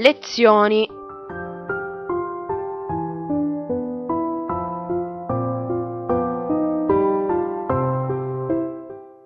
Lezioni 0.00 0.88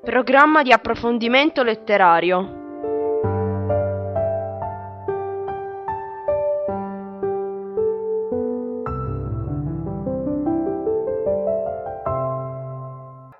Programma 0.02 0.62
di 0.64 0.72
approfondimento 0.72 1.62
letterario 1.62 2.62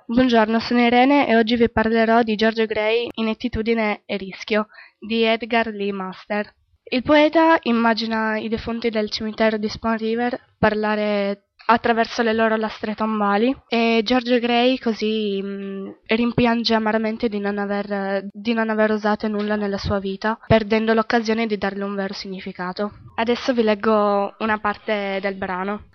Buongiorno, 0.06 0.60
sono 0.60 0.82
Irene 0.82 1.26
e 1.26 1.34
oggi 1.34 1.56
vi 1.56 1.68
parlerò 1.68 2.22
di 2.22 2.36
George 2.36 2.66
Gray 2.66 3.08
in 3.14 3.26
Attitudine 3.26 4.02
e 4.06 4.16
rischio 4.18 4.68
di 5.00 5.24
Edgar 5.24 5.66
Lee 5.66 5.90
Master. 5.90 6.54
Il 6.94 7.02
poeta 7.02 7.58
immagina 7.62 8.38
i 8.38 8.48
defunti 8.48 8.88
del 8.88 9.10
cimitero 9.10 9.56
di 9.56 9.68
Spawn 9.68 9.96
River 9.96 10.40
parlare 10.56 11.46
attraverso 11.66 12.22
le 12.22 12.32
loro 12.32 12.54
lastre 12.54 12.94
tombali 12.94 13.52
e 13.66 14.02
George 14.04 14.38
Gray 14.38 14.78
così 14.78 15.42
mh, 15.42 15.46
mm, 15.48 15.90
rimpiange 16.06 16.72
amaramente 16.72 17.28
di 17.28 17.40
non, 17.40 17.58
aver, 17.58 18.28
di 18.30 18.52
non 18.52 18.70
aver 18.70 18.92
usato 18.92 19.26
nulla 19.26 19.56
nella 19.56 19.76
sua 19.76 19.98
vita, 19.98 20.38
perdendo 20.46 20.94
l'occasione 20.94 21.46
di 21.46 21.58
darle 21.58 21.82
un 21.82 21.96
vero 21.96 22.14
significato. 22.14 22.92
Adesso 23.16 23.52
vi 23.54 23.64
leggo 23.64 24.32
una 24.38 24.58
parte 24.58 25.18
del 25.20 25.34
brano. 25.34 25.86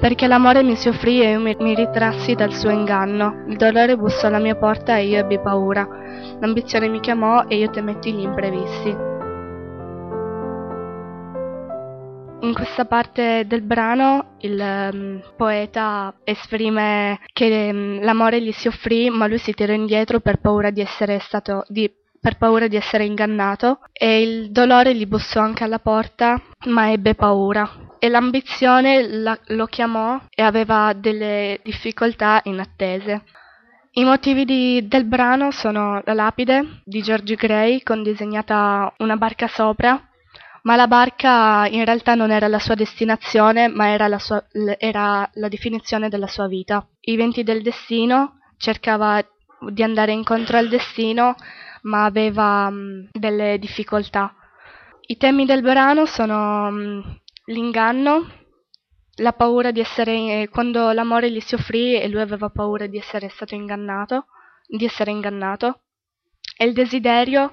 Perché 0.00 0.26
l'amore 0.26 0.62
mi 0.62 0.76
si 0.76 0.88
offrì 0.88 1.20
e 1.20 1.32
io 1.32 1.40
mi, 1.40 1.74
ritrassi 1.74 2.34
dal 2.34 2.54
suo 2.54 2.70
inganno. 2.70 3.44
Il 3.48 3.56
dolore 3.56 3.96
bussò 3.96 4.28
alla 4.28 4.38
mia 4.38 4.56
porta 4.56 4.96
e 4.96 5.06
io 5.06 5.18
ebbi 5.18 5.38
paura. 5.38 5.86
L'ambizione 6.40 6.88
mi 6.88 7.00
chiamò 7.00 7.44
e 7.46 7.56
io 7.56 7.68
temetti 7.68 8.10
gli 8.12 8.22
imprevisti. 8.22 9.08
In 12.42 12.54
questa 12.54 12.86
parte 12.86 13.44
del 13.46 13.60
brano 13.60 14.36
il 14.38 14.58
um, 14.58 15.20
poeta 15.36 16.14
esprime 16.24 17.20
che 17.34 17.68
um, 17.70 18.02
l'amore 18.02 18.40
gli 18.40 18.52
si 18.52 18.68
offrì, 18.68 19.10
ma 19.10 19.26
lui 19.26 19.36
si 19.36 19.52
tirò 19.52 19.74
indietro 19.74 20.20
per 20.20 20.40
paura 20.40 20.70
di 20.70 20.80
essere 20.80 21.18
stato 21.18 21.64
di, 21.68 21.92
per 22.18 22.38
paura 22.38 22.66
di 22.66 22.76
essere 22.76 23.04
ingannato 23.04 23.80
e 23.92 24.22
il 24.22 24.50
dolore 24.50 24.94
gli 24.94 25.04
bussò 25.04 25.40
anche 25.40 25.64
alla 25.64 25.80
porta, 25.80 26.40
ma 26.68 26.90
ebbe 26.90 27.14
paura 27.14 27.89
e 28.00 28.08
l'ambizione 28.08 29.06
la, 29.06 29.38
lo 29.48 29.66
chiamò 29.66 30.18
e 30.30 30.42
aveva 30.42 30.94
delle 30.96 31.60
difficoltà 31.62 32.40
inattese. 32.44 33.24
I 33.92 34.04
motivi 34.04 34.46
di, 34.46 34.88
del 34.88 35.04
brano 35.04 35.50
sono 35.50 36.00
la 36.04 36.14
lapide 36.14 36.80
di 36.84 37.02
George 37.02 37.34
Gray 37.34 37.82
con 37.82 38.02
disegnata 38.02 38.90
una 38.98 39.16
barca 39.16 39.48
sopra, 39.48 40.02
ma 40.62 40.76
la 40.76 40.86
barca 40.86 41.66
in 41.66 41.84
realtà 41.84 42.14
non 42.14 42.30
era 42.30 42.48
la 42.48 42.58
sua 42.58 42.74
destinazione, 42.74 43.68
ma 43.68 43.88
era 43.88 44.08
la, 44.08 44.18
sua, 44.18 44.42
era 44.78 45.28
la 45.34 45.48
definizione 45.48 46.08
della 46.08 46.26
sua 46.26 46.46
vita. 46.46 46.86
I 47.00 47.16
venti 47.16 47.42
del 47.42 47.62
destino 47.62 48.38
cercava 48.56 49.22
di 49.70 49.82
andare 49.82 50.12
incontro 50.12 50.56
al 50.56 50.68
destino, 50.68 51.34
ma 51.82 52.04
aveva 52.04 52.70
mh, 52.70 53.08
delle 53.12 53.58
difficoltà. 53.58 54.34
I 55.06 55.16
temi 55.16 55.44
del 55.44 55.62
brano 55.62 56.06
sono 56.06 56.70
mh, 56.70 57.19
l'inganno, 57.50 58.38
la 59.16 59.32
paura 59.32 59.70
di 59.70 59.80
essere 59.80 60.48
quando 60.48 60.92
l'amore 60.92 61.30
gli 61.30 61.40
si 61.40 61.54
offrì 61.54 61.94
e 61.94 62.08
lui 62.08 62.20
aveva 62.20 62.48
paura 62.48 62.86
di 62.86 62.96
essere 62.96 63.28
stato 63.28 63.54
ingannato, 63.54 64.26
di 64.66 64.84
essere 64.84 65.10
ingannato, 65.10 65.82
e 66.56 66.64
il 66.64 66.72
desiderio, 66.72 67.52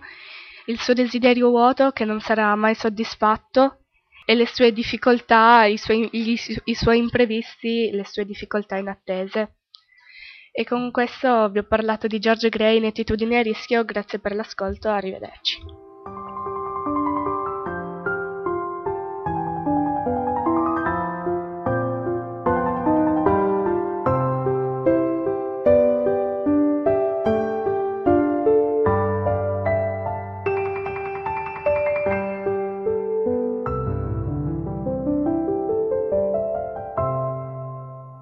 il 0.66 0.80
suo 0.80 0.94
desiderio 0.94 1.50
vuoto 1.50 1.92
che 1.92 2.06
non 2.06 2.20
sarà 2.20 2.54
mai 2.56 2.76
soddisfatto 2.76 3.86
e 4.26 4.36
le 4.36 4.46
sue 4.46 4.72
difficoltà, 4.72 5.66
i 5.66 5.78
suoi, 5.78 6.10
gli, 6.12 6.36
i 6.66 6.76
suoi 6.76 6.98
imprevisti, 6.98 7.90
le 7.92 8.06
sue 8.06 8.26
difficoltà 8.26 8.78
inattese. 8.78 9.56
E 10.52 10.66
con 10.66 10.92
questo 10.92 11.50
vi 11.50 11.60
ho 11.60 11.64
parlato 11.64 12.08
di 12.08 12.20
George 12.20 12.50
Gray 12.50 12.78
in 12.78 12.86
Attitudine 12.86 13.40
a 13.40 13.42
rischio, 13.42 13.86
grazie 13.86 14.20
per 14.20 14.36
l'ascolto, 14.36 14.90
arrivederci. 14.90 15.87